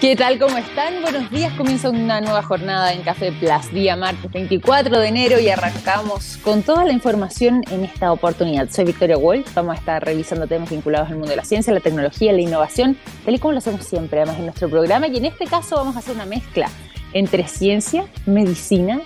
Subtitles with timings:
[0.00, 0.38] ¿Qué tal?
[0.38, 1.02] ¿Cómo están?
[1.02, 1.52] Buenos días.
[1.58, 6.62] Comienza una nueva jornada en Café Plus, día martes 24 de enero y arrancamos con
[6.62, 8.70] toda la información en esta oportunidad.
[8.70, 9.52] Soy Victoria Wolf.
[9.54, 12.96] Vamos a estar revisando temas vinculados al mundo de la ciencia, la tecnología, la innovación,
[13.26, 15.06] tal y como lo hacemos siempre, además en nuestro programa.
[15.06, 16.70] Y en este caso vamos a hacer una mezcla
[17.12, 19.02] entre ciencia, medicina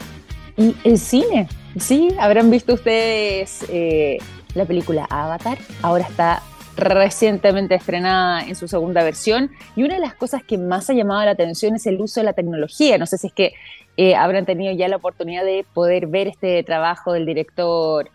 [0.56, 1.48] y el cine.
[1.76, 4.18] Sí, habrán visto ustedes eh,
[4.54, 5.58] la película Avatar.
[5.82, 6.40] Ahora está
[6.76, 9.50] recientemente estrenada en su segunda versión.
[9.76, 12.24] Y una de las cosas que más ha llamado la atención es el uso de
[12.24, 12.98] la tecnología.
[12.98, 13.52] No sé si es que
[13.96, 18.10] eh, habrán tenido ya la oportunidad de poder ver este trabajo del director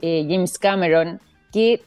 [0.00, 1.20] eh, James Cameron,
[1.52, 1.82] que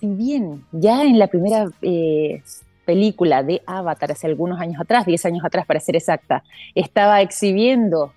[0.00, 2.42] si bien ya en la primera eh,
[2.84, 6.44] película de Avatar hace algunos años atrás, 10 años atrás para ser exacta,
[6.74, 8.12] estaba exhibiendo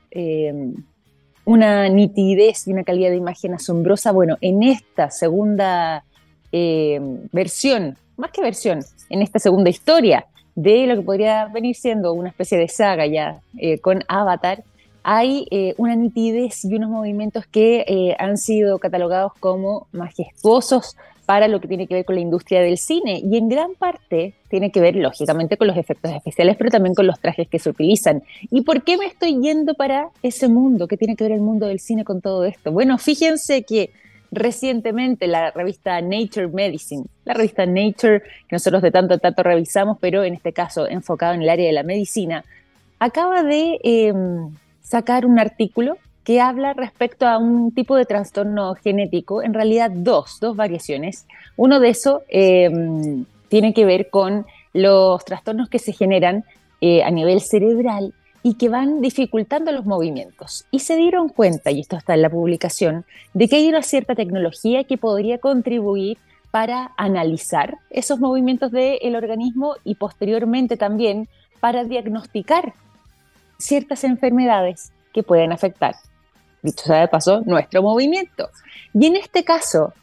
[1.45, 6.03] una nitidez y una calidad de imagen asombrosa, bueno, en esta segunda
[6.51, 6.99] eh,
[7.31, 12.29] versión, más que versión, en esta segunda historia de lo que podría venir siendo una
[12.29, 14.63] especie de saga ya eh, con Avatar,
[15.03, 20.97] hay eh, una nitidez y unos movimientos que han sido catalogados como majestuosos
[21.29, 24.33] para lo que tiene que ver con la industria del cine y en gran parte
[24.49, 27.69] tiene que ver lógicamente con los efectos especiales, pero también con los trajes que se
[27.69, 28.23] utilizan.
[28.49, 30.87] ¿Y por qué me estoy yendo para ese mundo?
[30.87, 32.71] ¿Qué tiene que ver el mundo del cine con todo esto?
[32.71, 33.91] Bueno, fíjense que
[34.31, 40.23] recientemente la revista Nature Medicine, la revista Nature que nosotros de tanto tanto revisamos, pero
[40.23, 42.43] en este caso enfocado en el área de la medicina,
[42.99, 44.49] acaba de em,
[44.81, 50.39] sacar un artículo que habla respecto a un tipo de trastorno genético, en realidad dos,
[50.39, 51.25] dos variaciones.
[51.55, 56.43] Uno de esos em, tiene que ver con los trastornos que se generan
[56.81, 60.65] eh, a nivel cerebral y que van dificultando los movimientos.
[60.71, 64.15] Y se dieron cuenta, y esto está en la publicación, de que hay una cierta
[64.15, 66.17] tecnología que podría contribuir
[66.51, 71.27] para analizar esos movimientos del organismo y posteriormente también
[71.59, 72.73] para diagnosticar
[73.57, 75.95] ciertas enfermedades que pueden afectar,
[76.61, 78.49] dicho sea de paso, nuestro movimiento.
[78.93, 79.93] Y en este caso,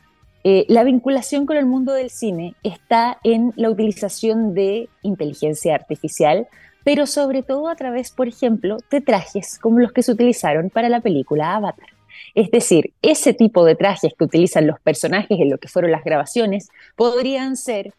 [0.44, 6.46] eh, la vinculación con el mundo del cine está en la utilización de inteligencia artificial
[6.86, 10.88] pero sobre todo a través, por ejemplo, de trajes como los que se utilizaron para
[10.88, 11.88] la película Avatar.
[12.32, 16.04] Es decir, ese tipo de trajes que utilizan los personajes en lo que fueron las
[16.04, 17.92] grabaciones podrían ser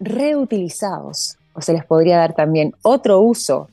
[0.00, 3.68] reutilizados o se les podría dar también otro uso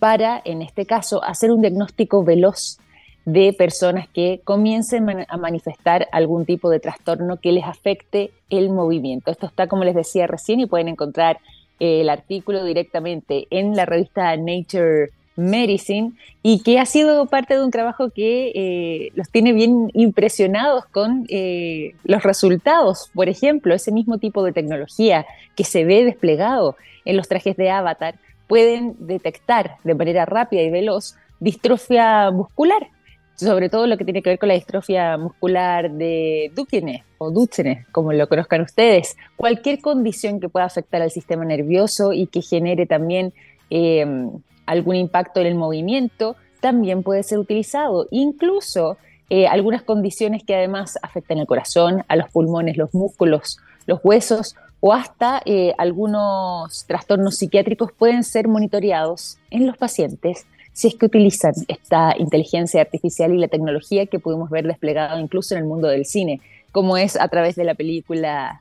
[0.00, 2.80] para, en este caso, hacer un diagnóstico veloz
[3.24, 9.30] de personas que comiencen a manifestar algún tipo de trastorno que les afecte el movimiento.
[9.30, 11.38] Esto está, como les decía recién, y pueden encontrar
[11.78, 16.12] el artículo directamente en la revista Nature Medicine
[16.42, 21.26] y que ha sido parte de un trabajo que eh, los tiene bien impresionados con
[21.28, 23.10] eh, los resultados.
[23.14, 27.70] Por ejemplo, ese mismo tipo de tecnología que se ve desplegado en los trajes de
[27.70, 28.16] avatar
[28.48, 32.88] pueden detectar de manera rápida y veloz distrofia muscular,
[33.38, 37.86] sobre todo lo que tiene que ver con la distrofia muscular de Duchenne o Duchenne,
[37.92, 42.86] como lo conozcan ustedes, cualquier condición que pueda afectar al sistema nervioso y que genere
[42.86, 43.32] también
[43.70, 44.30] em,
[44.66, 48.08] algún impacto en el movimiento, también puede ser utilizado.
[48.10, 48.98] Incluso
[49.30, 54.56] eh, algunas condiciones que además afectan el corazón, a los pulmones, los músculos, los huesos
[54.80, 61.06] o hasta eh, algunos trastornos psiquiátricos pueden ser monitoreados en los pacientes si es que
[61.06, 65.88] utilizan esta inteligencia artificial y la tecnología que pudimos ver desplegado incluso en el mundo
[65.88, 66.40] del cine,
[66.72, 68.60] como es a través de la película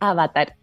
[0.00, 0.54] Avatar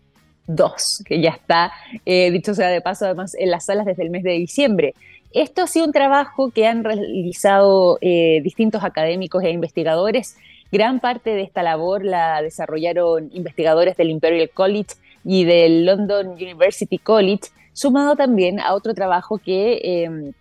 [0.47, 1.71] 2, que ya está,
[2.05, 4.93] eh, dicho sea de paso, además en las salas desde el mes de diciembre.
[5.31, 10.37] Esto ha sido un trabajo que han realizado eh, distintos académicos e investigadores.
[10.71, 16.97] Gran parte de esta labor la desarrollaron investigadores del Imperial College y del London University
[16.97, 20.31] College, sumado también a otro trabajo que em,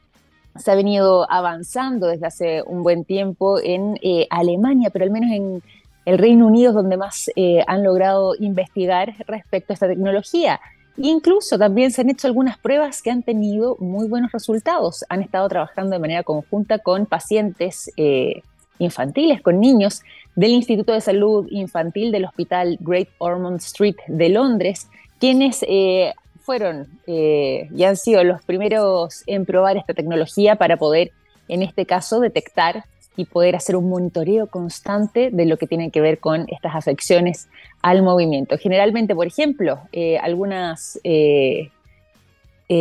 [0.56, 5.30] se ha venido avanzando desde hace un buen tiempo en eh, Alemania, pero al menos
[5.32, 5.62] en
[6.04, 10.60] el Reino Unido es donde más eh, han logrado investigar respecto a esta tecnología.
[10.96, 15.04] Incluso también se han hecho algunas pruebas que han tenido muy buenos resultados.
[15.08, 18.42] Han estado trabajando de manera conjunta con pacientes eh,
[18.78, 20.02] infantiles, con niños
[20.36, 25.64] del Instituto de Salud Infantil del Hospital Great Ormond Street de Londres, quienes
[26.44, 31.10] fueron eh, y han sido los primeros en probar esta tecnología para poder,
[31.48, 32.84] en este caso, detectar
[33.16, 37.48] y poder hacer un monitoreo constante de lo que tiene que ver con estas afecciones
[37.80, 38.58] al movimiento.
[38.58, 41.70] Generalmente, por ejemplo, eh, algunas eh,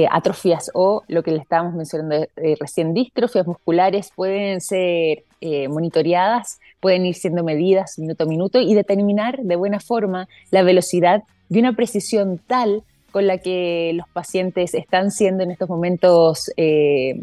[0.10, 2.26] atrofias o lo que le estábamos mencionando
[2.60, 5.24] recién, distrofias musculares pueden ser
[5.70, 11.24] monitoreadas, pueden ir siendo medidas minuto a minuto y determinar de buena forma la velocidad
[11.50, 12.84] de una precisión tal
[13.14, 17.22] con la que los pacientes están siendo en estos momentos eh,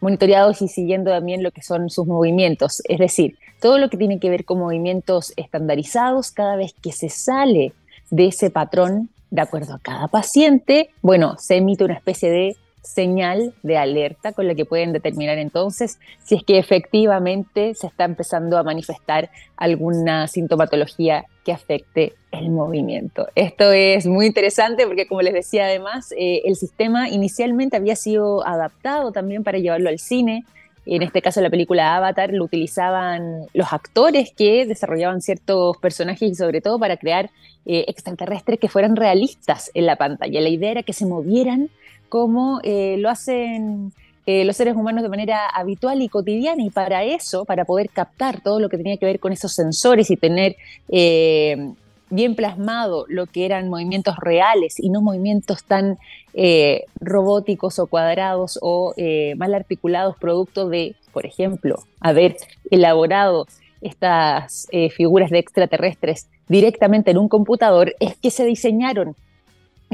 [0.00, 2.80] monitoreados y siguiendo también lo que son sus movimientos.
[2.88, 7.10] Es decir, todo lo que tiene que ver con movimientos estandarizados, cada vez que se
[7.10, 7.74] sale
[8.10, 13.54] de ese patrón, de acuerdo a cada paciente, bueno, se emite una especie de señal
[13.62, 18.58] de alerta con la que pueden determinar entonces si es que efectivamente se está empezando
[18.58, 23.28] a manifestar alguna sintomatología que afecte el movimiento.
[23.34, 28.46] Esto es muy interesante porque, como les decía además, eh, el sistema inicialmente había sido
[28.46, 30.44] adaptado también para llevarlo al cine.
[30.84, 36.34] En este caso, la película Avatar lo utilizaban los actores que desarrollaban ciertos personajes y
[36.34, 37.30] sobre todo para crear
[37.66, 40.40] eh, extraterrestres que fueran realistas en la pantalla.
[40.40, 41.70] La idea era que se movieran
[42.12, 43.90] como eh, lo hacen
[44.26, 46.62] eh, los seres humanos de manera habitual y cotidiana.
[46.62, 50.10] Y para eso, para poder captar todo lo que tenía que ver con esos sensores
[50.10, 50.56] y tener
[50.90, 51.72] eh,
[52.10, 55.96] bien plasmado lo que eran movimientos reales y no movimientos tan
[57.00, 58.94] robóticos o cuadrados o
[59.38, 62.36] mal articulados, producto de, por ejemplo, haber
[62.70, 63.46] elaborado
[63.80, 69.16] estas figuras de extraterrestres directamente en un computador, es que se diseñaron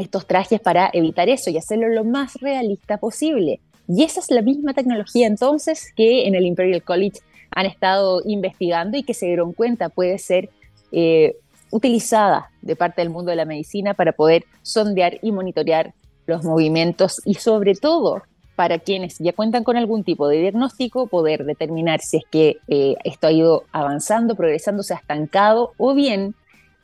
[0.01, 3.61] estos trajes para evitar eso y hacerlo lo más realista posible.
[3.87, 8.99] Y esa es la misma tecnología entonces que en el Imperial College han estado investigando
[8.99, 10.51] y que se dieron cuenta puede ser
[10.93, 11.37] eh,
[11.71, 15.95] utilizada de parte del mundo de la medicina para poder sondear y monitorear
[16.27, 18.23] los movimientos y sobre todo
[18.57, 22.97] para quienes ya cuentan con algún tipo de diagnóstico, poder determinar si es que eh,
[23.05, 26.35] esto ha ido avanzando, progresando, se ha estancado o bien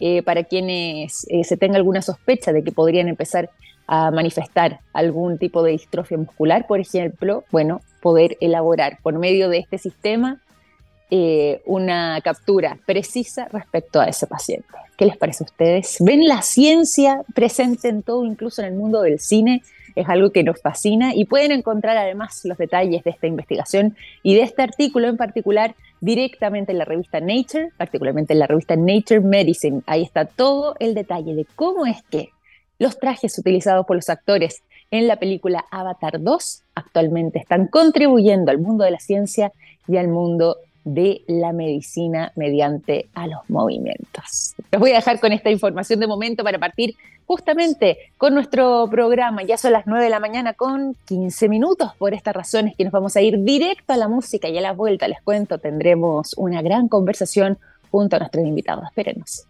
[0.06, 3.48] eh, para quienes eh, se tenga alguna sospecha de que podrían empezar
[3.86, 9.60] a manifestar algún tipo de distrofia muscular, por ejemplo, bueno, poder elaborar por medio de
[9.60, 10.42] este sistema
[11.10, 14.68] eh, una captura precisa respecto a ese paciente.
[14.98, 15.96] ¿Qué les parece a ustedes?
[16.00, 19.62] ¿Ven la ciencia presente en todo, incluso en el mundo del cine?
[19.94, 24.34] es algo que nos fascina y pueden encontrar además los detalles de esta investigación y
[24.34, 29.20] de este artículo en particular directamente en la revista Nature, particularmente en la revista Nature
[29.20, 29.80] Medicine.
[29.86, 32.28] Ahí está todo el detalle de cómo es que
[32.78, 38.58] los trajes utilizados por los actores en la película Avatar 2 actualmente están contribuyendo al
[38.58, 39.52] mundo de la ciencia
[39.88, 44.54] y al mundo de la medicina mediante a los movimientos.
[44.70, 46.94] Los voy a dejar con esta información de momento para partir
[47.26, 49.42] justamente con nuestro programa.
[49.42, 51.92] Ya son las 9 de la mañana con 15 minutos.
[51.98, 54.72] Por estas razones que nos vamos a ir directo a la música y a la
[54.72, 57.58] vuelta les cuento, tendremos una gran conversación
[57.90, 58.84] junto a nuestros invitados.
[58.84, 59.46] Espérenos.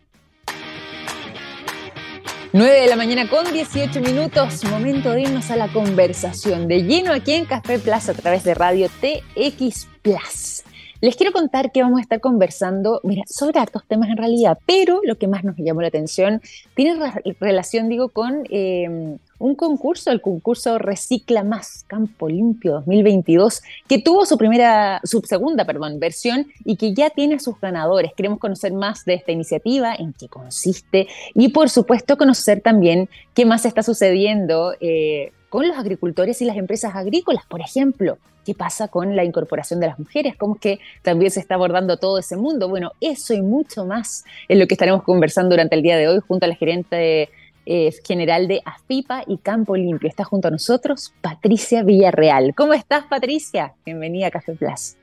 [2.52, 7.12] 9 de la mañana con 18 minutos, momento de irnos a la conversación de lleno
[7.12, 10.62] aquí en Café Plaza a través de Radio TX Plus.
[11.04, 15.02] Les quiero contar que vamos a estar conversando, mira, sobre hartos temas en realidad, pero
[15.04, 16.40] lo que más nos llamó la atención
[16.74, 16.98] tiene
[17.38, 24.24] relación, digo, con eh, un concurso, el concurso Recicla Más Campo Limpio 2022, que tuvo
[24.24, 28.14] su primera, su segunda, perdón, versión y que ya tiene a sus ganadores.
[28.16, 33.44] Queremos conocer más de esta iniciativa, en qué consiste y, por supuesto, conocer también qué
[33.44, 34.74] más está sucediendo.
[34.80, 38.18] Eh, con los agricultores y las empresas agrícolas, por ejemplo.
[38.44, 40.34] ¿Qué pasa con la incorporación de las mujeres?
[40.34, 42.68] ¿Cómo es que también se está abordando todo ese mundo?
[42.68, 46.18] Bueno, eso y mucho más es lo que estaremos conversando durante el día de hoy
[46.26, 47.30] junto a la gerente
[47.66, 50.08] eh, general de AFIPA y Campo Limpio.
[50.08, 52.52] Está junto a nosotros Patricia Villarreal.
[52.56, 53.75] ¿Cómo estás, Patricia?
[53.87, 54.96] Bienvenida a Café Plus.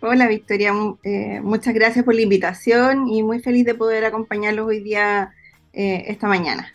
[0.00, 0.72] Hola, Victoria.
[1.04, 5.32] Eh, muchas gracias por la invitación y muy feliz de poder acompañarlos hoy día,
[5.72, 6.74] eh, esta mañana.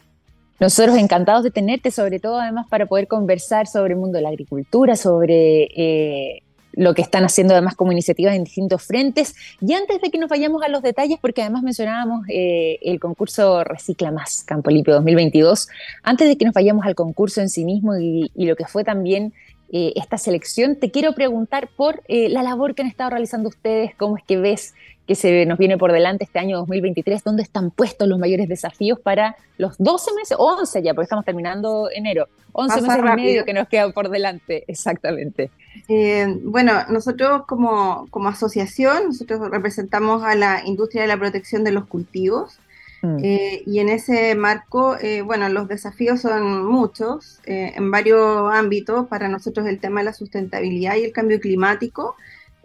[0.59, 4.29] Nosotros encantados de tenerte, sobre todo además para poder conversar sobre el mundo de la
[4.29, 6.41] agricultura, sobre eh,
[6.73, 9.35] lo que están haciendo además como iniciativas en distintos frentes.
[9.61, 13.63] Y antes de que nos vayamos a los detalles, porque además mencionábamos eh, el concurso
[13.63, 15.67] Recicla Más, Campo Limpio 2022,
[16.01, 19.33] antes de que nos vayamos al concurso en sí mismo y, lo que fue también
[19.71, 24.17] eh, esta selección, te quiero preguntar por la labor que han estado realizando ustedes, cómo
[24.17, 24.73] es que ves
[25.07, 28.99] que se nos viene por delante este año 2023, ¿dónde están puestos los mayores desafíos
[28.99, 33.53] para los 12 meses, 11 ya, porque estamos terminando enero, 11 meses y medio que
[33.53, 35.49] nos quedan por delante, exactamente?
[35.87, 41.71] Eh, bueno, nosotros como, como, asociación, nosotros representamos a la industria de la protección de
[41.71, 42.59] los cultivos.
[43.01, 43.17] Mm.
[43.23, 49.07] Eh, y en ese marco, eh, bueno, los desafíos son muchos en varios ámbitos.
[49.07, 52.15] Para nosotros el tema de la sustentabilidad y el cambio climático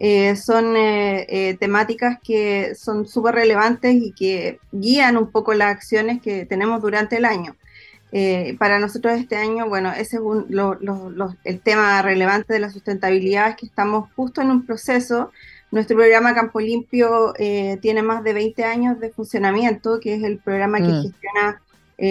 [0.05, 5.71] eh, son eh, eh, temáticas que son súper relevantes y que guían un poco las
[5.71, 7.55] acciones que tenemos durante el año.
[8.59, 10.23] para nosotros este año, bueno, ese es
[11.45, 15.31] el tema relevante de la sustentabilidad, es que estamos justo en un proceso.
[15.71, 17.33] Nuestro programa Campo Limpio
[17.81, 21.03] tiene más de 20 años de funcionamiento, que es el programa que mm.
[21.03, 21.63] gestiona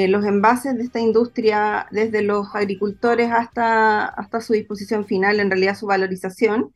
[0.07, 5.75] los envases de esta industria, desde los agricultores hasta, hasta su disposición final, en realidad
[5.75, 6.71] su valorización.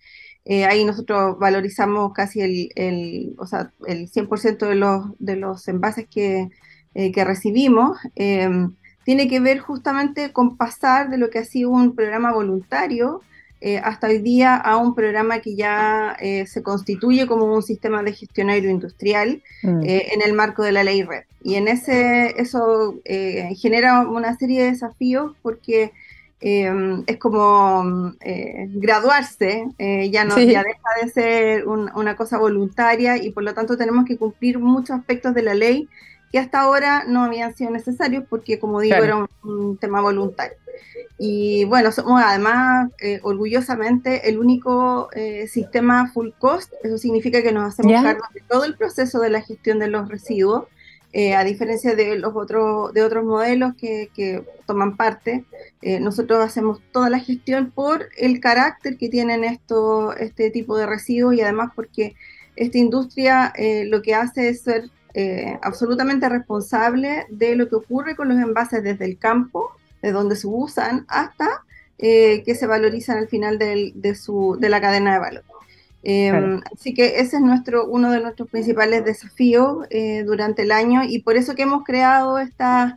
[0.45, 6.07] Ahí nosotros valorizamos casi el, el, o sea, el 100% de los, de los envases
[6.07, 6.49] que,
[6.93, 7.97] que recibimos
[9.05, 13.21] tiene que ver justamente con pasar de lo que ha sido un programa voluntario
[13.61, 18.03] eh, hasta hoy día a un programa que ya eh, se constituye como un sistema
[18.03, 19.83] de gestión agroindustrial mm.
[19.83, 21.23] eh, en el marco de la ley RED.
[21.41, 22.95] Y en ese eso
[23.55, 25.93] genera una serie de desafíos porque
[26.39, 29.67] es como graduarse,
[30.11, 34.17] ya, no, ya deja de ser una cosa voluntaria y por lo tanto tenemos que
[34.17, 35.89] cumplir muchos aspectos de la ley
[36.35, 40.57] que hasta ahora no habían sido necesarios porque, como digo, era un, tema voluntario.
[41.17, 47.53] Y bueno, somos además eh, orgullosamente el único eh, sistema full cost, eso significa que
[47.53, 50.65] nos hacemos cargo de todo el proceso de la gestión de los residuos,
[51.17, 55.45] eh, a diferencia de los otros de otros modelos que, que toman parte,
[56.01, 61.41] nosotros hacemos toda la gestión por el carácter que tienen este tipo de residuos y
[61.41, 62.15] además porque
[62.55, 63.53] esta industria
[63.85, 68.83] lo que hace es ser eh, absolutamente responsable de lo que ocurre con los envases
[68.83, 71.63] desde el campo, de donde se usan, hasta
[71.97, 75.43] eh, que se valorizan al final de, su, de la cadena de valor.
[76.07, 81.01] Em, así que ese es nuestro, uno de nuestros principales desafíos eh, durante el año
[81.03, 82.93] y por eso que hemos creado estas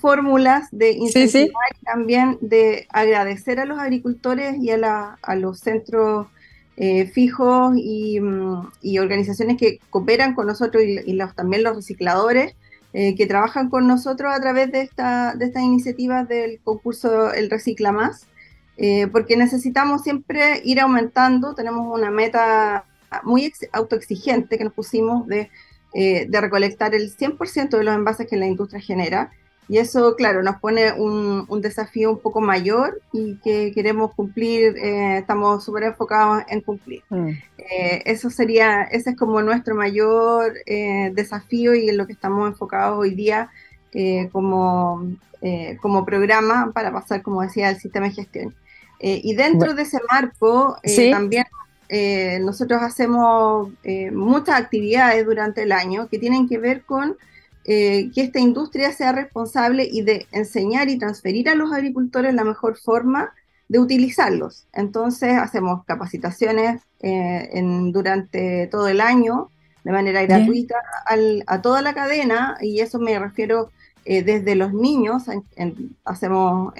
[0.00, 6.26] fórmulas de incentivar y también de agradecer a los agricultores y a, a los centros
[6.78, 12.54] eh, fijos mm, y, organizaciones que cooperan con nosotros y, los, también los recicladores
[12.92, 17.48] eh, que trabajan con nosotros a través de, esta, de estas iniciativas del concurso El
[17.50, 18.26] Recicla Más,
[18.76, 22.84] eh, porque necesitamos siempre ir aumentando, tenemos una meta
[23.22, 25.50] muy autoexigente que nos pusimos de,
[25.94, 29.30] de recolectar el 100% de los envases que la industria genera
[29.68, 34.76] y eso, claro, nos pone un, un, desafío un poco mayor y que queremos cumplir,
[34.76, 37.02] eh, estamos súper enfocados en cumplir.
[37.10, 37.30] Mm.
[37.58, 42.48] Eh, eso sería, ese es como nuestro mayor eh, desafío y en lo que estamos
[42.48, 43.50] enfocados hoy día
[44.30, 45.16] como,
[45.80, 48.54] como programa para pasar, como decía, al sistema de gestión.
[49.00, 50.76] Y dentro de ese marco,
[51.10, 51.44] también
[52.44, 53.70] nosotros hacemos
[54.12, 57.16] muchas actividades durante el año que tienen que ver con
[57.68, 62.44] eh, que esta industria sea responsable y de enseñar y transferir a los agricultores la
[62.44, 63.34] mejor forma
[63.66, 64.68] de utilizarlos.
[64.72, 69.50] Entonces hacemos capacitaciones eh, en, durante todo el año
[69.82, 70.76] de manera gratuita
[71.46, 73.72] a toda la cadena y eso me refiero
[74.06, 75.24] eh, desde los niños,
[76.04, 76.72] hacemos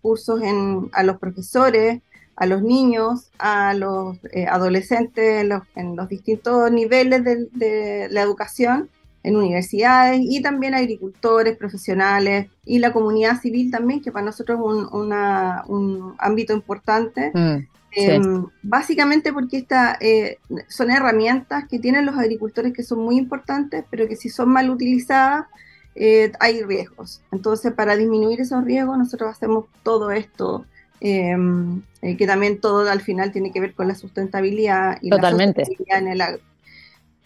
[0.00, 0.40] cursos
[0.92, 2.02] a los profesores,
[2.36, 5.42] a los niños, a los adolescentes
[5.76, 8.88] en los, distintos niveles de la educación
[9.24, 14.64] en universidades y también agricultores, profesionales y la comunidad civil también, que para nosotros es
[14.92, 15.12] un,
[15.66, 17.32] un ámbito importante.
[17.34, 20.38] Mm, em, básicamente porque esta, eh,
[20.68, 24.68] son herramientas que tienen los agricultores que son muy importantes, pero que si son mal
[24.68, 25.46] utilizadas,
[25.94, 27.22] eh, hay riesgos.
[27.32, 30.64] Entonces, para disminuir esos riesgos, nosotros hacemos todo esto,
[31.00, 35.30] em, eh, que también todo al final tiene que ver con la sustentabilidad y la
[35.30, 36.42] sustentabilidad en el agro.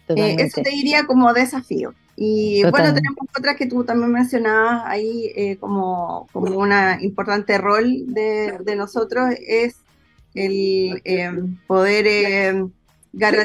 [0.08, 1.94] Eh, eso te diría como desafío.
[2.16, 8.12] Y bueno, tenemos otras que tú también mencionabas ahí eh, como, como una importante rol
[8.12, 9.76] de, de nosotros, es
[10.34, 12.70] el em, poder em,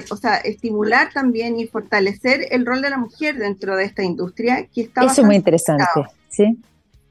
[0.09, 4.67] o sea, estimular también y fortalecer el rol de la mujer dentro de esta industria,
[4.73, 5.85] que está Eso es muy interesante,
[6.29, 6.59] ¿sí?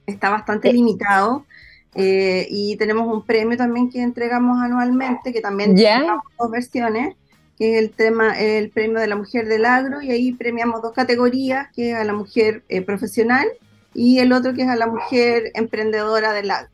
[0.06, 0.72] Está bastante eh.
[0.72, 1.46] limitado.
[1.94, 7.16] y tenemos un premio también que entregamos anualmente, que también tenemos dos versiones,
[7.58, 10.92] que es el tema, el premio de la mujer del agro, y ahí premiamos dos
[10.92, 13.46] categorías, que es a la mujer eh, profesional
[13.94, 16.70] y el otro que es a la mujer emprendedora del agro.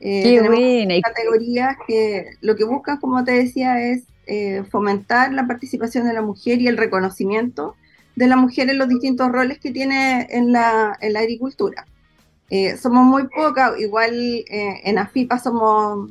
[0.00, 1.00] Eh, Qué buena.
[1.00, 6.22] categorías que lo que buscan, como te decía, es eh, fomentar la participación de la
[6.22, 7.74] mujer y el reconocimiento
[8.14, 11.86] de la mujer en los distintos roles que tiene en la, en la agricultura.
[12.80, 16.10] somos muy pocas, igual en AFIPA somos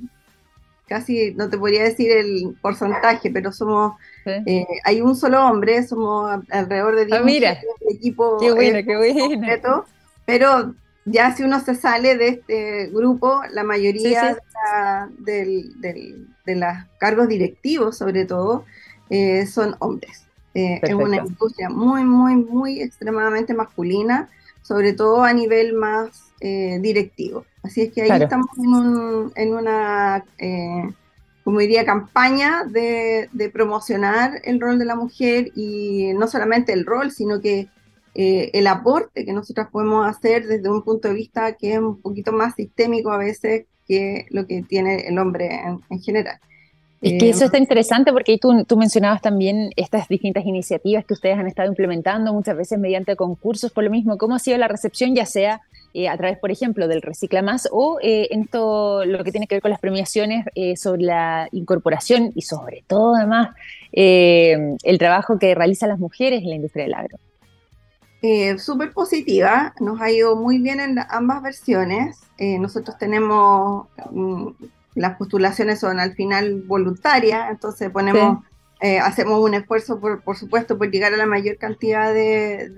[0.88, 3.94] casi no te podría decir el porcentaje, pero somos,
[4.26, 7.62] eh, hay un solo hombre, somos alrededor de 10 ah, mira.
[7.90, 9.86] equipo qué bueno, qué bueno.
[10.26, 10.74] pero
[11.06, 14.38] ya si uno se sale de este grupo, la mayoría
[15.20, 16.16] De,
[16.56, 18.66] los cargos directivos, sobre todo,
[19.10, 20.26] eh, son hombres.
[20.54, 24.30] Eh, es una industria muy, muy, muy extremadamente masculina,
[24.62, 27.46] sobre todo a nivel más directivo.
[27.64, 28.48] Así es que ahí estamos
[29.36, 30.94] en, una, eh,
[31.44, 37.12] como diría, campaña de, promocionar el rol de la mujer y no solamente el rol,
[37.12, 37.70] sino que
[38.14, 42.32] el aporte que nosotros podemos hacer desde un punto de vista que es un poquito
[42.32, 45.50] más sistémico a veces que lo que tiene el hombre
[45.90, 46.40] en general.
[47.02, 51.38] Es que eso está interesante porque tú, tú mencionabas también estas distintas iniciativas que ustedes
[51.38, 54.18] han estado implementando muchas veces mediante concursos por lo mismo.
[54.18, 55.62] ¿Cómo ha sido la recepción, ya sea
[55.94, 59.46] eh, a través, por ejemplo, del Recicla Más o eh, en todo lo que tiene
[59.46, 63.50] que ver con las premiaciones eh, sobre la incorporación y sobre todo además
[63.92, 67.18] el trabajo que realizan las mujeres en la industria del agro?
[68.58, 72.20] Súper positiva, nos ha ido muy bien en ambas versiones.
[72.40, 74.48] nosotros tenemos mm,
[74.98, 78.44] las postulaciones son al final voluntarias, entonces ponemos,
[78.82, 82.70] eh, hacemos un esfuerzo, por, por, supuesto, por llegar a la mayor cantidad de,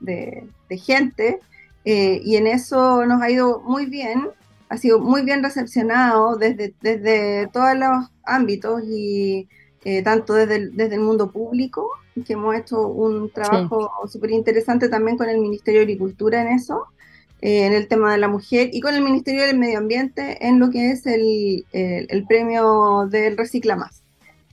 [0.00, 1.40] de, gente,
[1.86, 4.28] eh, y en eso nos ha ido muy bien,
[4.68, 9.48] ha sido muy bien recepcionado desde, desde todos los ámbitos y
[9.84, 11.88] eh, tanto desde el, desde el mundo público,
[12.24, 16.86] que hemos hecho un trabajo súper interesante también con el Ministerio de Agricultura en eso,
[17.42, 20.58] eh, en el tema de la mujer y con el Ministerio del Medio Ambiente en
[20.58, 24.02] lo que es el, el, premio del Recicla Más.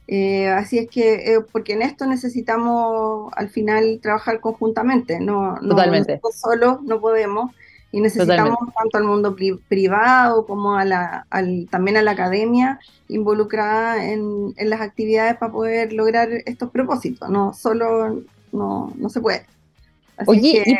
[0.07, 5.69] Eh, así es que, eh, porque en esto necesitamos al final trabajar conjuntamente, no, no
[5.69, 6.19] Totalmente.
[6.35, 7.51] solos no podemos
[7.93, 9.35] y necesitamos tanto al mundo
[9.67, 15.51] privado como a la, al, también a la academia involucrada en, en, las actividades para
[15.51, 19.45] poder lograr estos propósitos, no solo no, no se puede.
[20.17, 20.75] Así Oye, que, y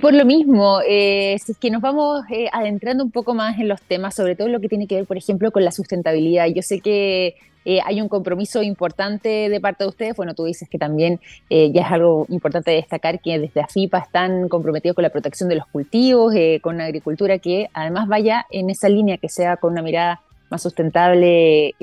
[0.00, 3.68] por lo mismo, eh, si es que nos vamos eh, adentrando un poco más en
[3.68, 6.48] los temas, sobre todo lo que tiene que ver, por ejemplo, con la sustentabilidad.
[6.48, 10.16] Yo sé que eh, hay un compromiso importante de parte de ustedes.
[10.16, 14.96] Bueno, tú dices que también ya es algo importante destacar que desde AFIPA están comprometidos
[14.96, 19.18] con la protección de los cultivos, con una agricultura que además vaya en esa línea,
[19.18, 21.74] que sea con una mirada más sustentable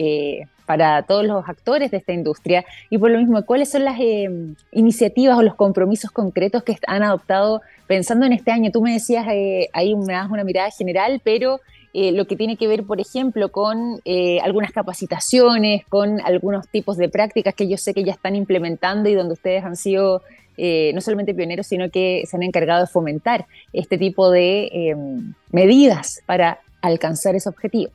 [0.65, 2.65] para todos los actores de esta industria.
[2.89, 3.97] Y por lo mismo, ¿cuáles son las
[4.71, 9.25] iniciativas o los compromisos concretos que han adoptado pensando en este año, tú me decías,
[9.29, 11.59] eh, ahí me das una mirada general, pero
[11.93, 16.97] eh, lo que tiene que ver, por ejemplo, con eh, algunas capacitaciones, con algunos tipos
[16.97, 20.21] de prácticas que yo sé que ya están implementando y donde ustedes han sido
[20.55, 26.21] no solamente pioneros, sino que se han encargado de fomentar este tipo de em, medidas
[26.27, 27.91] para alcanzar ese objetivo.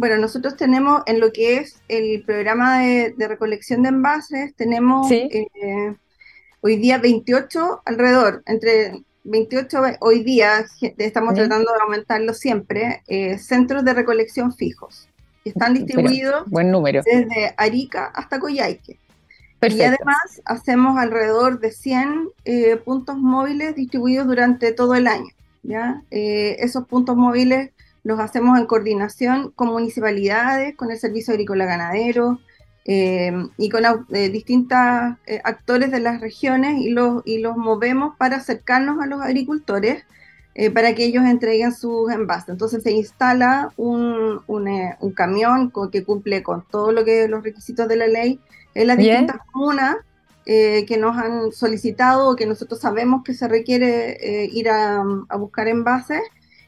[0.00, 5.12] Bueno, nosotros tenemos en lo que es el programa de, recolección de envases, tenemos
[6.62, 10.64] hoy día 28 alrededor, entre 28 hoy día,
[10.96, 15.06] estamos tratando de aumentarlo siempre, eh, centros de recolección fijos.
[15.44, 17.02] Que están distribuidos buen número.
[17.04, 18.98] desde Arica hasta Coyhaique.
[19.60, 25.28] Y además hacemos alrededor de 100 eh, puntos móviles distribuidos durante todo el año.
[25.62, 26.02] ¿ya?
[26.10, 32.40] Eh, esos puntos móviles los hacemos en coordinación con municipalidades, con el Servicio Agrícola Ganadero,
[32.86, 34.78] eh, y con eh, distintos
[35.26, 40.04] eh, actores de las regiones y los, y los movemos para acercarnos a los agricultores
[40.74, 42.50] para que ellos entreguen sus envases.
[42.50, 47.96] Entonces se instala un, un, camión que cumple con todo lo que los requisitos de
[47.96, 48.40] la ley
[48.74, 49.96] en las distintas comunas
[50.44, 55.66] que nos han solicitado o que nosotros sabemos que se requiere ir a, a, buscar
[55.66, 56.20] envases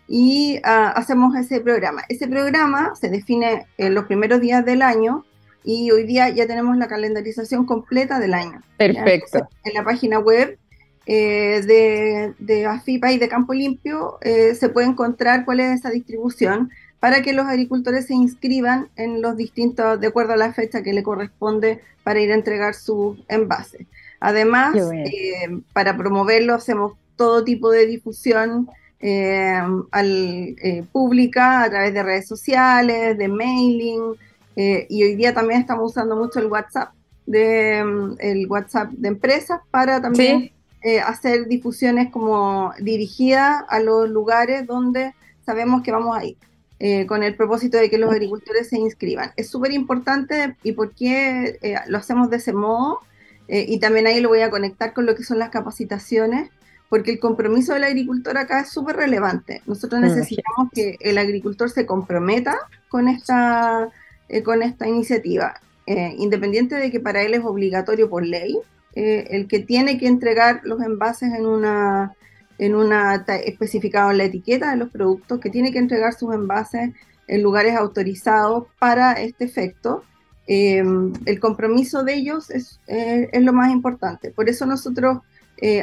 [0.09, 2.03] y ah, hacemos ese programa.
[2.09, 5.25] Ese programa se define en los primeros días del año
[5.65, 8.63] y hoy día ya tenemos la calendarización completa del año.
[8.77, 9.49] Perfecto.
[9.65, 10.59] en la página web
[11.07, 15.91] eh, de, de, AFIPA y de Campo Limpio eh, se puede encontrar cuál es esa
[15.91, 20.85] distribución para que los agricultores se inscriban en los distintos, de acuerdo a la fecha
[20.85, 23.89] que le corresponde para ir a entregar sus envases.
[24.21, 28.69] Además, eh, para promoverlo hacemos todo tipo de difusión
[29.03, 30.57] al,
[30.93, 34.17] pública a través de redes sociales, de mailing,
[34.57, 36.93] eh, y hoy día también estamos usando mucho el WhatsApp
[37.25, 40.51] de mm, el WhatsApp de empresas para también
[40.83, 45.15] eh, hacer difusiones como dirigidas a los lugares donde
[45.47, 46.37] sabemos que vamos a ir.
[46.85, 49.31] Eh, con el propósito de que los agricultores se inscriban.
[49.37, 52.99] Es súper importante y por qué lo hacemos de ese modo,
[53.47, 56.51] y también ahí lo voy a conectar con lo que son las capacitaciones,
[56.93, 59.63] porque el compromiso del agricultor acá es súper relevante.
[59.65, 62.59] Nosotros necesitamos que el agricultor se comprometa
[62.91, 63.89] con esta
[64.29, 65.55] eh, con esta iniciativa,
[65.87, 68.59] eh, independiente de que para él es obligatorio por ley,
[68.95, 72.13] eh, el que tiene que entregar los envases en una,
[72.59, 76.91] en una especificado en la etiqueta de los productos, que tiene que entregar sus envases
[77.27, 80.05] en lugares autorizados para este efecto.
[80.47, 84.31] el compromiso de ellos es, es, lo más importante.
[84.31, 85.21] Por eso nosotros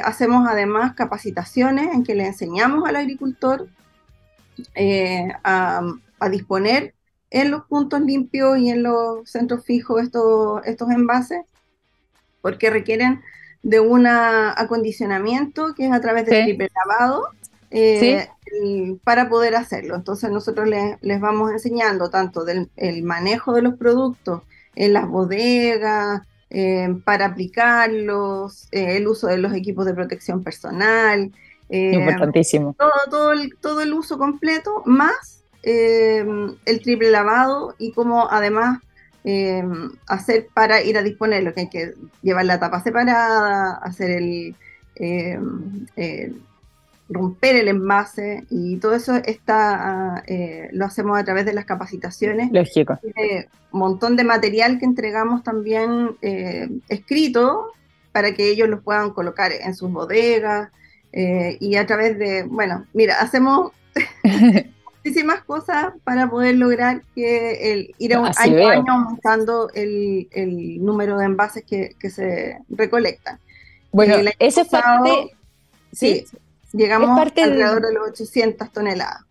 [0.03, 3.67] hacemos además capacitaciones en que le enseñamos al agricultor
[5.43, 5.81] a,
[6.19, 6.93] a, disponer
[7.29, 11.45] en los puntos limpios y en los centros fijos estos, estos envases,
[12.41, 13.21] porque requieren
[13.61, 17.27] de un acondicionamiento que es a través del triple lavado
[17.71, 18.27] eh,
[19.03, 19.95] para poder hacerlo.
[19.95, 24.43] Entonces nosotros les, vamos enseñando tanto del el manejo de los productos
[24.75, 31.31] en las bodegas, eh, para aplicarlos, eh, el uso de los equipos de protección personal.
[31.69, 32.75] Importantísimo.
[32.77, 38.79] Todo, todo, el, todo el uso completo, más el triple lavado y cómo además
[40.07, 44.55] hacer para ir a disponerlo, que hay que llevar la tapa separada, hacer el,
[47.10, 52.52] romper el envase y todo eso está eh, lo hacemos a través de las capacitaciones.
[52.52, 53.00] Lógico.
[53.72, 57.72] un montón de material que entregamos también eh, escrito
[58.12, 60.69] para que ellos lo puedan colocar en sus bodegas
[61.12, 63.72] eh, y a través de, bueno, mira, hacemos
[65.04, 70.84] muchísimas cosas para poder lograr que el, ir a un año, año aumentando el, el,
[70.86, 73.39] número de envases que, que se recolectan.
[73.91, 75.32] Bueno, ese es parte...
[75.91, 76.24] sí
[76.73, 77.93] Llegamos alrededor de...
[77.93, 79.21] los 800 toneladas.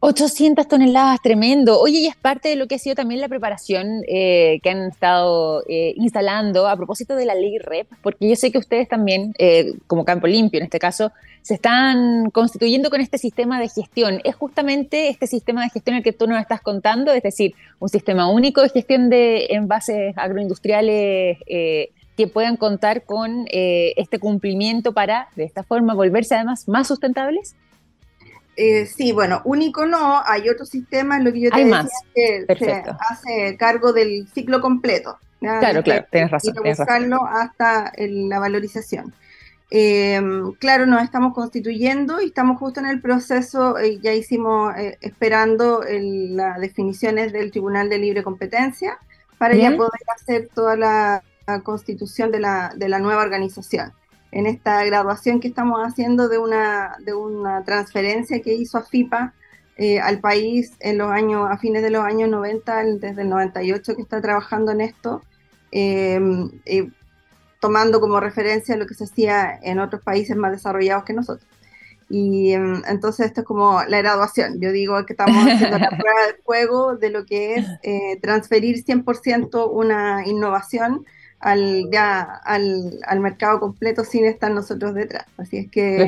[0.00, 1.80] 800 toneladas, tremendo.
[1.80, 4.86] Oye, y es parte de lo que ha sido también la preparación eh, que han
[4.86, 9.34] estado eh, instalando a propósito de la ley REP, porque yo sé que ustedes también,
[9.38, 11.10] eh, como Campo Limpio en este caso,
[11.42, 14.20] se están constituyendo con este sistema de gestión.
[14.22, 17.88] Es justamente este sistema de gestión el que tú nos estás contando, es decir, un
[17.88, 21.38] sistema único de gestión de envases agroindustriales
[22.18, 27.54] que puedan contar con eh, este cumplimiento para, de esta forma, volverse además más sustentables?
[28.56, 32.84] Eh, sí, bueno, único no, hay otros sistemas, lo que yo te decía, que se
[33.08, 35.16] hace cargo del ciclo completo.
[35.38, 36.54] Claro, claro, tienes razón.
[36.56, 39.14] Y buscarlo hasta la valorización.
[39.70, 40.20] Eh,
[40.58, 47.32] claro, nos estamos constituyendo y estamos justo en el proceso, ya hicimos, esperando las definiciones
[47.32, 48.98] del Tribunal de Libre Competencia
[49.38, 51.22] para ya poder hacer toda la
[51.62, 53.92] constitución de la, de la nueva organización.
[54.30, 59.32] En esta graduación que estamos haciendo de una, de una transferencia que hizo AFIPA
[59.80, 63.94] eh, al país en los años, a fines de los años 90, desde el 98
[63.94, 65.22] que está trabajando en esto,
[65.70, 66.20] eh,
[66.66, 66.90] eh,
[67.60, 71.48] tomando como referencia lo que se hacía en otros países más desarrollados que nosotros.
[72.10, 74.60] Y em, entonces esto es como la graduación.
[74.60, 79.70] Yo digo que estamos haciendo la prueba de fuego de lo que es transferir 100%
[79.70, 81.06] una innovación
[81.40, 85.26] al, ya al, al, mercado completo sin estar nosotros detrás.
[85.36, 86.02] Así es que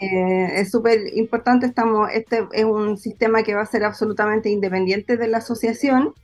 [0.00, 5.16] eh, es súper importante, estamos, este es un sistema que va a ser absolutamente independiente
[5.16, 6.14] de la asociación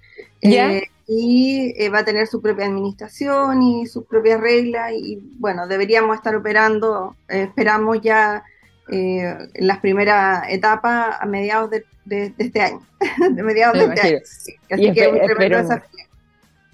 [0.40, 5.66] eh, y eh, va a tener su propia administración y sus propias reglas y bueno,
[5.66, 8.44] deberíamos estar operando, esperamos ya
[9.54, 12.86] las primeras etapas a mediados de, de, este año,
[13.30, 14.18] de mediados de este año.
[14.70, 16.03] Así que es un tremendo desafío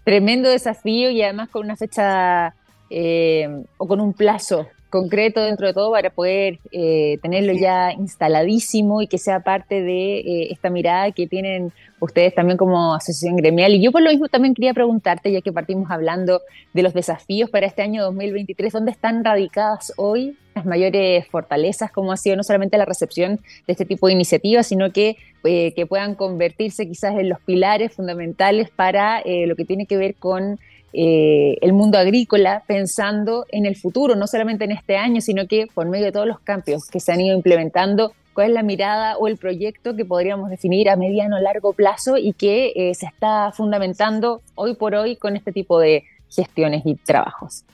[0.05, 2.55] tremendo desafío y además con una fecha
[2.91, 9.01] eh, o con un plazo concreto dentro de todo para poder eh, tenerlo ya instaladísimo
[9.01, 13.73] y que sea parte de eh, esta mirada que tienen ustedes también como asociación gremial.
[13.73, 16.43] Y yo por lo mismo también quería preguntarte, ya que partimos hablando
[16.75, 22.11] de los desafíos para este año 2023, ¿dónde están radicadas hoy las mayores fortalezas, como
[22.11, 25.87] ha sido no solamente la recepción de este tipo de iniciativas, sino que, eh, que
[25.87, 30.59] puedan convertirse quizás en los pilares fundamentales para lo que tiene que ver con
[30.93, 35.69] eh, el mundo agrícola pensando en el futuro, no solamente en este año, sino que
[35.73, 39.17] por medio de todos los cambios que se han ido implementando, cuál es la mirada
[39.17, 43.07] o el proyecto que podríamos definir a mediano o largo plazo y que eh, se
[43.07, 47.65] está fundamentando hoy por hoy con este tipo de gestiones y trabajos.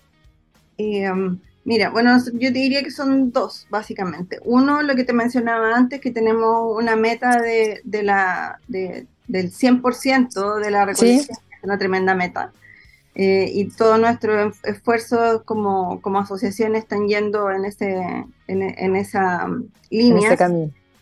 [0.79, 1.11] Eh,
[1.65, 4.41] mira, bueno, yo te diría que son dos, básicamente.
[4.45, 10.71] Uno, lo que te mencionaba antes, que tenemos una meta de, la, del 100% de
[10.71, 12.53] la recolección, es una tremenda meta.
[13.19, 19.67] Eh, y todo nuestro esfuerzo como, como, asociación están yendo en, ese, en, esa um,
[19.89, 20.37] línea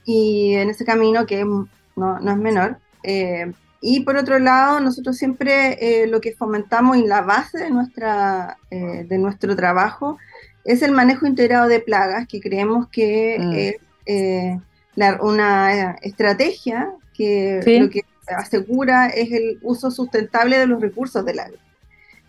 [0.04, 2.78] y en ese camino que no, no es menor.
[3.02, 7.70] Eh, y por otro lado, nosotros siempre eh, lo que fomentamos y la base de,
[7.70, 10.16] nuestra, de nuestro trabajo
[10.64, 13.52] es el manejo integrado de plagas, que creemos que mm.
[14.06, 21.40] es una estrategia que lo que asegura es el uso sustentable de los recursos del
[21.40, 21.58] agua.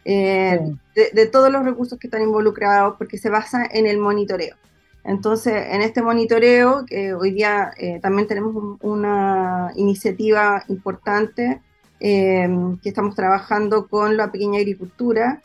[0.08, 0.60] Eh,
[0.94, 4.56] de, todos los recursos que están involucrados, porque se basa en el monitoreo.
[5.04, 11.60] Entonces, en este monitoreo, que hoy día eh, también tenemos una iniciativa importante
[12.00, 12.48] eh,
[12.84, 15.42] que estamos trabajando con la pequeña agricultura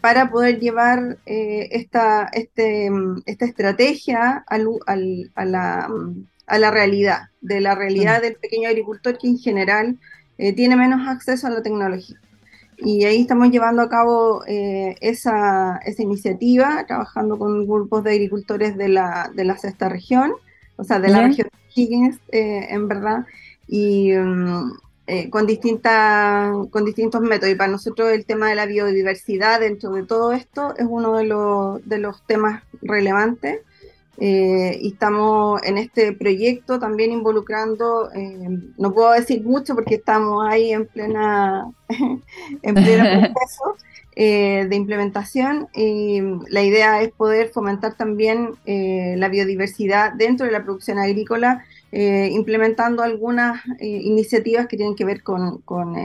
[0.00, 2.90] para poder llevar esta, este,
[3.26, 5.88] esta estrategia a, la,
[6.46, 9.96] a, la, realidad, de la realidad del pequeño agricultor que en general
[10.56, 12.20] tiene menos acceso a la tecnología.
[12.82, 18.88] Y ahí estamos llevando a cabo esa, esa, iniciativa, trabajando con grupos de agricultores de
[18.88, 20.32] la, de la sexta región,
[20.76, 23.26] o sea, de la región de Higgins, en verdad,
[23.66, 24.72] y mm,
[25.30, 27.52] con, distintas, con distintos métodos.
[27.52, 31.24] Y para nosotros el tema de la biodiversidad dentro de todo esto es uno de
[31.24, 33.60] los, de los temas relevantes.
[34.22, 40.46] Eh, y estamos en este proyecto también involucrando, eh, no puedo decir mucho porque estamos
[40.46, 41.72] ahí en plena
[42.62, 43.76] en pleno proceso
[44.14, 45.68] eh, de implementación.
[45.74, 53.02] Y la idea es poder fomentar también la biodiversidad dentro de la producción agrícola, implementando
[53.02, 55.96] algunas iniciativas que tienen que ver con, con,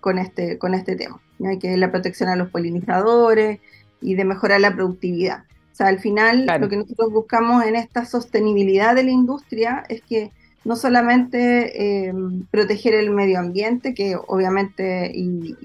[0.00, 1.20] con este, con este tema,
[1.60, 3.60] que es la protección a los polinizadores
[4.00, 5.44] y de mejorar la productividad
[5.78, 10.32] sea, al final lo que nosotros buscamos en esta sostenibilidad de la industria es que
[10.64, 12.12] no solamente eh,
[12.50, 15.56] proteger el medio ambiente, que obviamente y,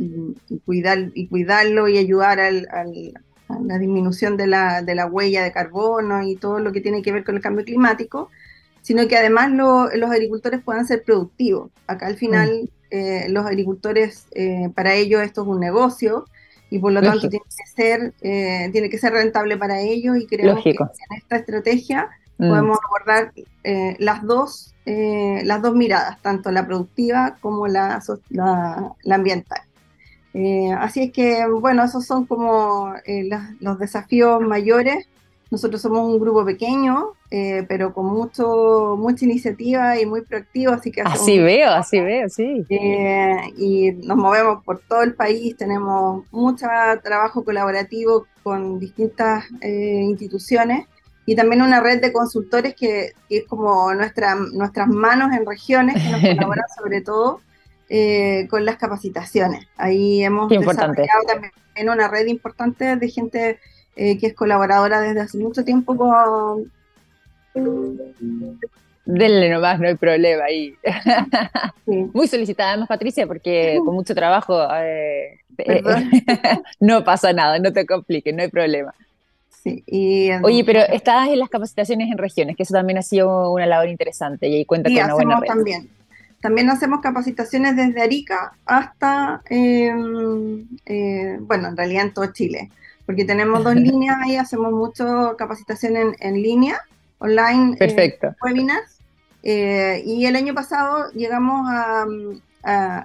[0.66, 6.24] cuidar, y cuidarlo y ayudar a la disminución de la, de la, huella de carbono
[6.24, 8.30] y todo lo que tiene que ver con el cambio climático,
[8.82, 11.72] sino que además los agricultores puedan ser productivos.
[11.88, 12.68] Acá al final mm.
[12.92, 16.26] eh, los agricultores, eh, para ellos esto es un negocio,
[16.74, 20.26] y por lo tanto tiene que ser eh, tiene que ser rentable para ellos y
[20.26, 22.10] creemos que en esta estrategia
[22.40, 22.50] mm.
[22.50, 23.32] podemos abordar
[23.64, 29.62] eh, las dos eh, las dos miradas tanto la productiva como la, la, ambiental.
[30.80, 32.96] Así es que bueno esos son como
[33.60, 35.08] los desafíos mayores
[35.54, 40.92] nosotros somos un grupo pequeño, eh, pero con mucho, mucha iniciativa y muy proactivo, así
[40.92, 41.02] que...
[41.02, 42.66] Así veo, así veo, sí.
[42.70, 46.66] Eh, y nos movemos por todo el país, tenemos mucho
[47.04, 50.88] trabajo colaborativo con distintas eh, instituciones
[51.28, 56.10] y también una red de consultores que, es como nuestra, nuestras manos en regiones que
[56.10, 57.42] nos colaboran sobre todo
[58.50, 59.68] con las capacitaciones.
[59.78, 61.52] Ahí hemos desarrollado también
[61.92, 63.60] una red importante de gente
[63.96, 66.72] eh, que es colaboradora desde hace mucho tiempo con...
[69.06, 70.76] Denle nomás, no hay problema ahí.
[71.86, 75.84] Muy solicitada además, Patricia, porque con mucho trabajo eh, eh,
[76.80, 78.94] no pasa nada, no te compliques, no hay problema.
[79.64, 83.66] Sí, Oye, pero estás en las capacitaciones en regiones, que eso también ha sido una
[83.66, 85.48] labor interesante y ahí cuenta con una buena red.
[85.48, 85.90] también.
[86.42, 90.68] También hacemos capacitaciones desde Arica hasta, em,
[91.48, 92.70] bueno, en realidad en todo Chile
[93.06, 96.82] porque tenemos dos líneas ahí, hacemos mucho capacitación en, en línea,
[97.20, 98.36] online, Perfecto.
[98.44, 99.00] webinars.
[99.44, 102.06] Eh, y el año pasado llegamos a,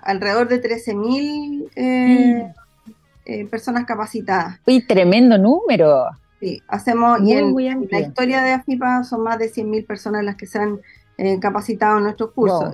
[0.05, 2.91] alrededor de 13.000 eh, mm.
[3.27, 4.61] eh, personas capacitadas.
[4.67, 6.05] ¡Uy, tremendo número!
[6.39, 7.53] Sí, hacemos, y en,
[7.91, 10.79] la historia de AFIPA son más de 100.000 personas las que se han
[11.41, 12.73] capacitado en nuestros cursos.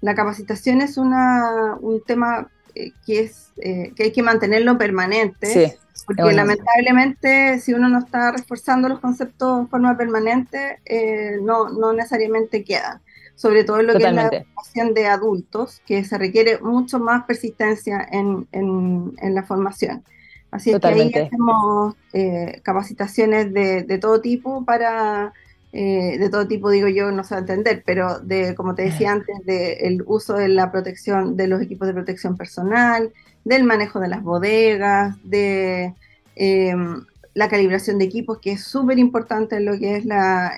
[0.00, 5.46] la capacitación es una, un tema que, es, que hay que mantenerlo permanente.
[5.46, 11.68] Sí porque lamentablemente si uno no está reforzando los conceptos de forma permanente, eh, no,
[11.68, 13.02] no necesariamente quedan.
[13.34, 17.24] Sobre todo en lo que es la educación de adultos, que se requiere mucho más
[17.24, 20.02] persistencia en, en, la formación.
[20.50, 25.34] Así que ahí hacemos eh, capacitaciones de, de, todo tipo para,
[25.72, 29.36] eh, de todo tipo digo yo, no sé entender, pero de, como te decía antes,
[29.44, 33.12] del uso de la protección, de los equipos de protección personal,
[33.48, 35.94] del manejo de las bodegas, de
[36.36, 40.04] em, la calibración de equipos, que es súper importante en lo que es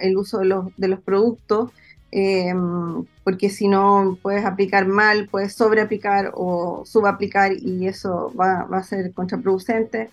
[0.03, 1.71] el uso de los, de los productos,
[2.11, 8.83] em, porque si no puedes aplicar mal, puedes sobreaplicar o subaplicar y eso va, a
[8.83, 10.11] ser contraproducente.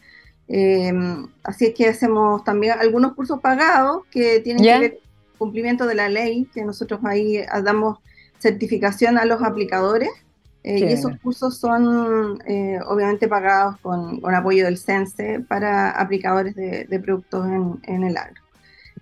[0.48, 5.88] Em, así es que hacemos también algunos cursos pagados que tienen que ver con cumplimiento
[5.88, 7.98] de la ley, que nosotros ahí damos
[8.40, 10.12] certificación a los aplicadores
[10.68, 17.00] eh, y esos cursos son eh, obviamente pagados con, apoyo del CENSE para aplicadores de,
[17.02, 17.48] productos
[17.84, 18.42] en, el agro.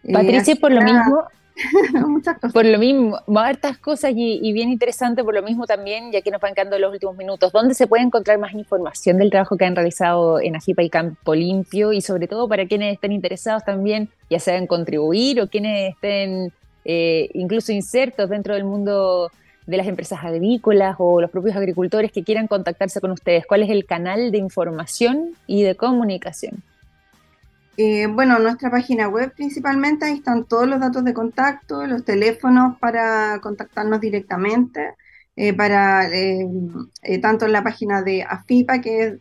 [0.04, 1.24] Eh, Patricia, por lo mismo,
[2.08, 2.54] muchas cosas.
[2.54, 6.40] Por lo mismo, hartas cosas y, bien interesante por lo mismo también, ya que nos
[6.40, 9.76] van quedando los últimos minutos, ¿dónde se puede encontrar más información del trabajo que han
[9.76, 11.94] realizado en Ajipa y Campo Limpio?
[11.94, 16.54] Y sobre todo para quienes estén interesados también, ya sea en contribuir o quienes estén
[17.34, 19.32] incluso insertos dentro del mundo
[19.66, 23.46] de las empresas agrícolas o los propios agricultores que quieran contactarse con ustedes?
[23.46, 26.64] ¿Cuál es el canal de información y de comunicación?
[27.78, 32.78] Eh, bueno, nuestra página web principalmente, ahí están todos los datos de contacto, los teléfonos
[32.80, 34.94] para contactarnos directamente,
[35.36, 36.48] eh, para eh,
[37.22, 39.20] tanto en la página de AFIPA, que es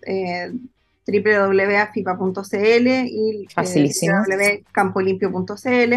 [1.07, 5.95] www.afipa.cl y www.campolimpio.cl.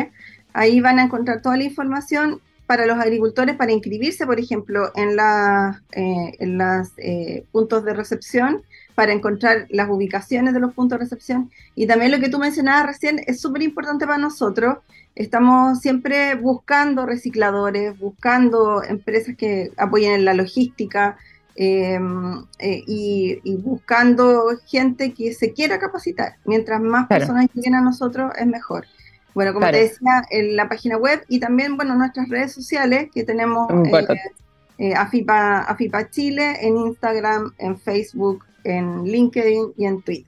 [0.54, 5.16] Ahí van a encontrar toda la información para los agricultores para inscribirse, por ejemplo, en,
[5.16, 8.62] la, eh, en los eh, puntos de recepción,
[8.94, 11.50] para encontrar las ubicaciones de los puntos de recepción.
[11.76, 14.80] Y también lo que tú mencionabas recién es súper importante para nosotros.
[15.16, 21.16] Estamos siempre buscando recicladores, buscando empresas que apoyen en la logística
[21.56, 26.36] em, eh, y, buscando gente que se quiera capacitar.
[26.44, 28.88] Mientras más personas lleguen a nosotros, es mejor.
[29.38, 33.24] Bueno, como te decía, en la página web y también, bueno, nuestras redes sociales que
[33.24, 34.08] tenemos eh,
[34.80, 40.26] eh, AFIPA, AFIPA Chile en Instagram, en Facebook, en LinkedIn y en Twitter.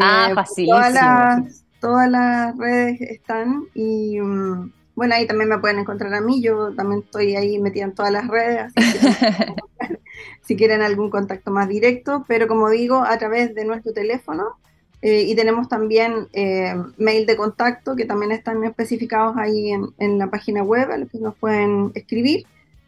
[0.00, 0.78] Ah, eh, facilísimo.
[0.78, 6.22] Todas las, todas las redes están y mm, bueno, ahí también me pueden encontrar a
[6.22, 8.72] mí, yo también estoy ahí metida en todas las redes,
[10.40, 14.56] si quieren algún contacto más directo, pero como digo, a través de nuestro teléfono
[15.02, 20.28] eh, y tenemos también eh, mail de contacto que también están especificados ahí en, la
[20.28, 22.46] página web a los que nos pueden escribir.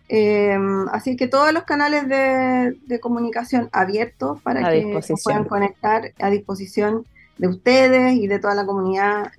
[0.09, 0.57] Eh,
[0.93, 7.05] así que todos los canales de, comunicación abiertos para que se puedan conectar a disposición
[7.37, 9.33] de ustedes y de toda la comunidad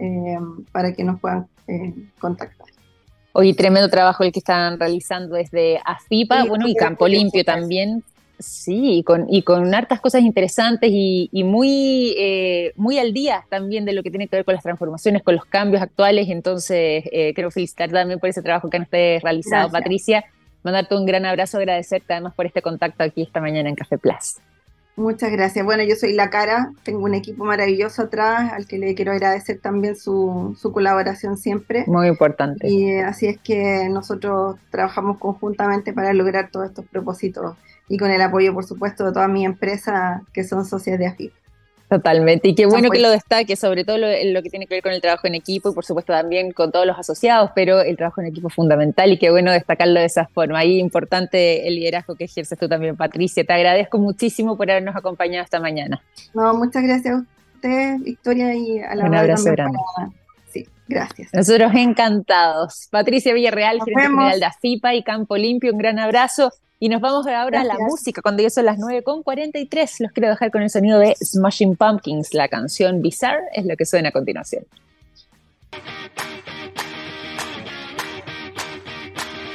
[0.74, 1.48] para que nos puedan
[2.20, 2.68] contactar.
[3.32, 8.04] Hoy tremendo trabajo el que están realizando desde AFIPA, bueno, y Campo Limpio también,
[8.40, 13.86] Sí, y con, y con hartas cosas interesantes y, muy, eh, muy al día también
[13.86, 16.30] de lo que tiene que ver con las transformaciones, con los cambios actuales.
[16.30, 20.26] Entonces, eh, quiero felicitar también por ese trabajo que han ustedes realizado, Patricia.
[20.64, 24.38] Mandarte un gran abrazo, agradecerte además por este contacto aquí esta mañana en Café Plus.
[24.98, 25.66] Muchas gracias.
[25.66, 29.60] Bueno, yo soy La Cara, tengo un equipo maravilloso atrás al que le quiero agradecer
[29.60, 31.84] también su, su colaboración siempre.
[31.86, 32.66] Muy importante.
[32.68, 38.12] Y eh, así es que nosotros trabajamos conjuntamente para lograr todos estos propósitos y con
[38.12, 41.34] el apoyo, por supuesto, de todas mis empresas que son socias de AFIP.
[41.88, 44.82] Totalmente, y qué bueno que lo destaque, sobre todo lo, lo, que tiene que ver
[44.82, 47.96] con el trabajo en equipo y por supuesto también con todos los asociados, pero el
[47.96, 50.58] trabajo en equipo es fundamental y qué bueno destacarlo de esa forma.
[50.58, 53.44] Ahí importante el liderazgo que ejerces tú también, Patricia.
[53.44, 56.02] Te agradezco muchísimo por habernos acompañado esta mañana.
[56.34, 59.78] No, muchas gracias a usted, Victoria, y a la Un abrazo grande.
[60.52, 61.32] Sí, gracias.
[61.36, 62.88] Nosotros encantados.
[62.90, 66.52] Patricia Villarreal, gerente general de AFIPA y Campo Limpio, un gran abrazo.
[66.78, 70.02] Y nos vamos ahora a la música, cuando ya son las 9.43.
[70.02, 72.34] Los quiero dejar con el sonido de Smashing Pumpkins.
[72.34, 74.66] La canción Bizarre es lo que suena a continuación.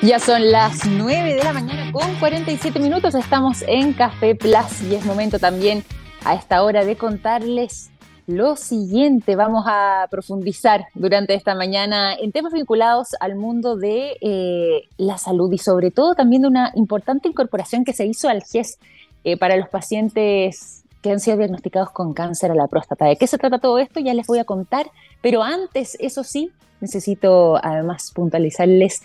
[0.00, 3.14] Ya son las 9 de la mañana con 47 minutos.
[3.14, 5.84] Estamos en Café Plus y es momento también
[6.24, 7.90] a esta hora de contarles
[8.30, 9.34] lo siguiente.
[9.34, 15.52] Vamos a profundizar durante esta mañana en temas vinculados al mundo de eh, la salud
[15.52, 18.78] y sobre todo también de una importante incorporación que se hizo al GES
[19.24, 23.06] eh, para los pacientes que han sido diagnosticados con cáncer a la próstata.
[23.06, 24.00] ¿De qué se trata todo esto?
[24.00, 24.86] Ya les voy a contar,
[25.22, 29.02] pero antes, eso sí, necesito además puntualizarles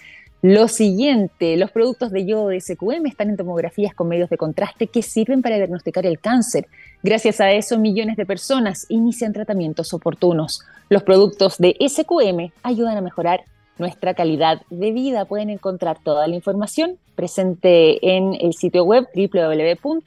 [0.47, 4.85] lo siguiente, los productos de yodo de SQM están en tomografías con medios de contraste
[4.85, 6.67] que sirven para diagnosticar el cáncer.
[7.01, 10.61] Gracias a eso, millones de personas inician tratamientos oportunos.
[10.87, 13.41] Los productos de SQM ayudan a mejorar
[13.79, 15.25] nuestra calidad de vida.
[15.25, 20.03] Pueden encontrar toda la información presente en el sitio web www.sqm.com.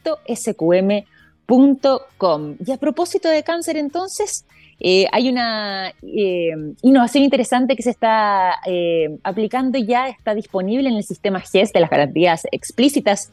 [2.65, 4.45] Y a propósito de cáncer, entonces,
[4.81, 6.51] eh, hay una eh,
[6.83, 11.81] innovación interesante que se está eh, aplicando ya, está disponible en el sistema GES de
[11.81, 13.33] las garantías explícitas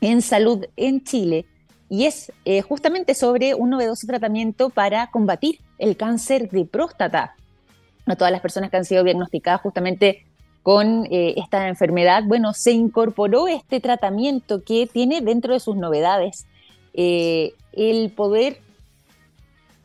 [0.00, 1.44] en salud en Chile
[1.88, 2.30] y es
[2.68, 7.34] justamente sobre un novedoso tratamiento para combatir el cáncer de próstata.
[8.06, 10.26] A todas las personas que han sido diagnosticadas justamente
[10.62, 16.46] con esta enfermedad, bueno, se incorporó este tratamiento que tiene dentro de sus novedades
[16.92, 18.60] el poder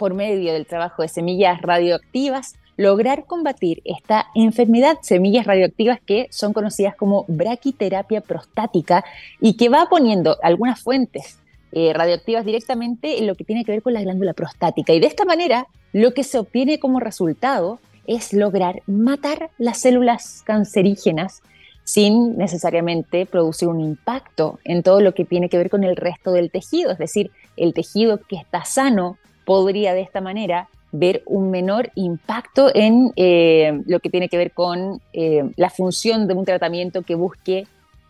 [0.03, 6.51] por medio del trabajo de semillas radioactivas, lograr combatir esta enfermedad, semillas radioactivas que son
[6.51, 9.05] conocidas como braquiterapia prostática
[9.39, 11.39] y que va poniendo algunas fuentes
[11.71, 14.91] eh, radioactivas directamente en lo que tiene que ver con la glándula prostática.
[14.91, 20.43] Y de esta manera, lo que se obtiene como resultado es lograr matar las células
[20.45, 21.43] cancerígenas
[21.85, 26.33] sin necesariamente producir un impacto en todo lo que tiene que ver con el resto
[26.33, 31.49] del tejido, es decir, el tejido que está sano podría de esta manera ver un
[31.49, 36.45] menor impacto en eh, lo que tiene que ver con eh, la función de un
[36.45, 37.65] tratamiento que busque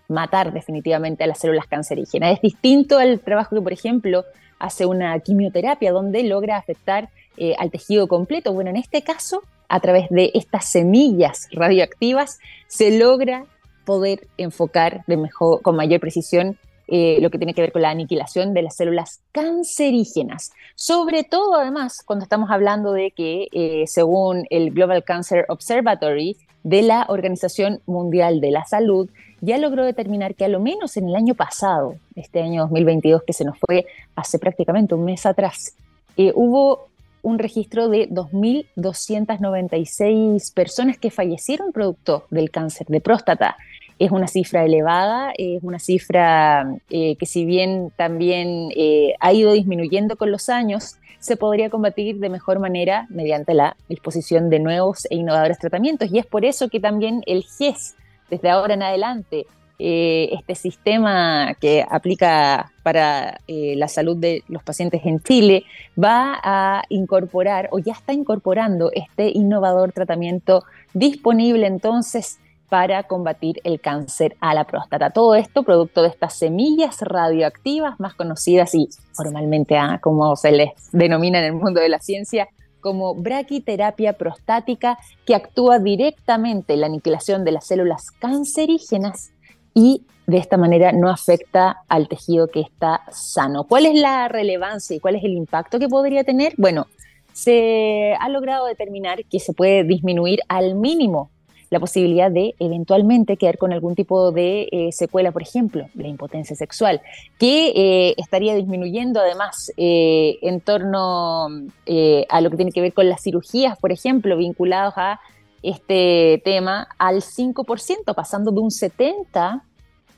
[0.09, 2.33] matar definitivamente a las células cancerígenas.
[2.33, 4.25] Es distinto al trabajo que, por ejemplo,
[4.59, 8.53] hace una quimioterapia donde logra afectar eh, al tejido completo.
[8.53, 13.45] Bueno, en este caso, a través de estas semillas radioactivas, se logra
[13.85, 16.57] poder enfocar de mejor, con mayor precisión
[16.87, 20.51] eh, lo que tiene que ver con la aniquilación de las células cancerígenas.
[20.75, 26.81] Sobre todo, además, cuando estamos hablando de que, eh, según el Global Cancer Observatory de
[26.81, 29.09] la Organización Mundial de la Salud,
[29.41, 33.33] ya logró determinar que a lo menos en el año pasado, este año 2022 que
[33.33, 35.75] se nos fue hace prácticamente un mes atrás,
[36.15, 36.87] eh, hubo
[37.23, 43.57] un registro de 2.296 personas que fallecieron producto del cáncer de próstata.
[43.99, 49.53] Es una cifra elevada, es una cifra eh, que si bien también eh, ha ido
[49.53, 55.05] disminuyendo con los años, se podría combatir de mejor manera mediante la disposición de nuevos
[55.09, 56.11] e innovadores tratamientos.
[56.11, 57.95] Y es por eso que también el GES,
[58.29, 59.45] desde ahora en adelante,
[59.79, 65.63] eh, este sistema que aplica para la salud de los pacientes en Chile
[66.01, 70.63] va a incorporar o ya está incorporando este innovador tratamiento
[70.93, 72.39] disponible entonces
[72.69, 75.11] para combatir el cáncer a la próstata.
[75.11, 81.39] Todo esto producto de estas semillas radioactivas más conocidas y formalmente como se les denomina
[81.39, 82.47] en el mundo de la ciencia
[82.83, 89.31] como braquiterapia prostática que actúa directamente en la aniquilación de las células cancerígenas
[89.73, 93.65] y de esta manera no afecta al tejido que está sano.
[93.65, 96.53] ¿Cuál es la relevancia y cuál es el impacto que podría tener?
[96.57, 96.87] Bueno,
[97.33, 101.31] se ha logrado determinar que se puede disminuir al mínimo
[101.73, 106.55] la posibilidad de eventualmente quedar con algún tipo de eh, secuela, por ejemplo, la impotencia
[106.55, 107.01] sexual,
[107.39, 113.09] que eh, estaría disminuyendo además eh, en torno a lo que tiene que ver con
[113.09, 115.19] las cirugías, por ejemplo, vinculados a
[115.63, 119.63] este tema al 5%, pasando de un 70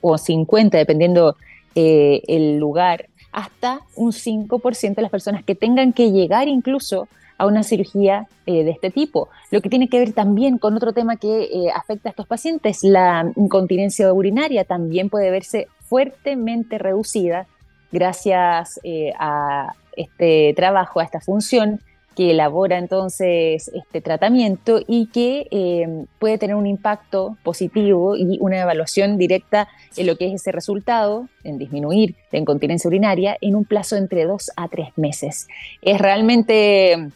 [0.01, 1.37] o 50, dependiendo
[1.73, 7.07] el lugar, hasta un 5% de las personas que tengan que llegar incluso
[7.37, 9.29] a una cirugía eh, de este tipo.
[9.51, 12.83] Lo que tiene que ver también con otro tema que eh, afecta a estos pacientes,
[12.83, 17.47] la incontinencia urinaria también puede verse fuertemente reducida
[17.91, 18.79] gracias
[19.17, 21.79] a este trabajo, a esta función
[22.15, 28.61] que elabora entonces este tratamiento y que eh, puede tener un impacto positivo y una
[28.61, 29.67] evaluación directa
[29.97, 34.25] en lo que es ese resultado, en disminuir la incontinencia urinaria en un plazo entre
[34.25, 35.47] dos a tres meses.
[35.81, 37.09] Es realmente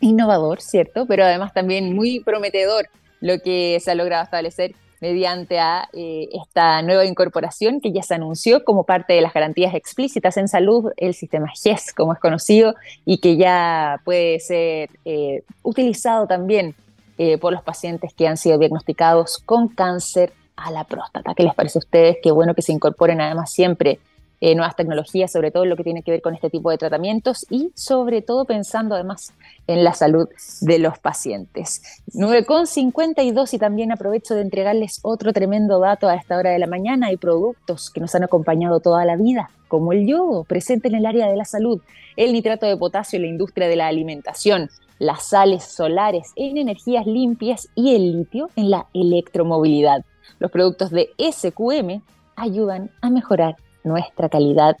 [0.00, 1.06] innovador, ¿cierto?
[1.06, 2.88] Pero además también muy prometedor
[3.20, 5.58] lo que se ha logrado establecer mediante
[5.92, 10.48] eh, esta nueva incorporación que ya se anunció como parte de las garantías explícitas en
[10.48, 12.74] salud, el sistema GES, como es conocido,
[13.04, 16.74] y que ya puede ser eh, utilizado también
[17.16, 21.34] eh, por los pacientes que han sido diagnosticados con cáncer a la próstata.
[21.34, 22.16] ¿Qué les parece a ustedes?
[22.22, 24.00] Qué bueno que se incorporen además siempre
[24.40, 27.44] eh, nuevas tecnologías, sobre todo lo que tiene que ver con este tipo de tratamientos
[27.50, 29.32] y sobre todo pensando además
[29.66, 30.28] en la salud
[30.60, 31.82] de los pacientes.
[32.14, 37.08] 9,52 y también aprovecho de entregarles otro tremendo dato a esta hora de la mañana.
[37.08, 41.06] Hay productos que nos han acompañado toda la vida, como el yodo, presente en el
[41.06, 41.80] área de la salud,
[42.16, 47.06] el nitrato de potasio en la industria de la alimentación, las sales solares en energías
[47.06, 50.04] limpias y el litio en la electromovilidad.
[50.38, 52.02] Los productos de SQM
[52.36, 54.76] ayudan a mejorar nuestra calidad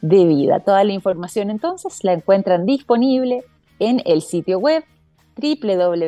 [0.00, 0.60] de vida.
[0.60, 3.44] Toda la información entonces la encuentran disponible
[3.78, 4.84] en el sitio web
[5.36, 6.02] www.sqm.com.